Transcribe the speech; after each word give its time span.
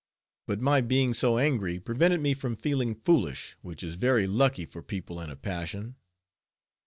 But 0.47 0.59
my 0.59 0.81
being 0.81 1.13
so 1.13 1.37
angry 1.37 1.79
prevented 1.79 2.21
me 2.21 2.33
from 2.33 2.55
feeling 2.55 2.95
foolish, 2.95 3.55
which 3.61 3.83
is 3.83 3.93
very 3.93 4.25
lucky 4.25 4.65
for 4.65 4.81
people 4.81 5.21
in 5.21 5.29
a 5.29 5.35
passion. 5.35 5.93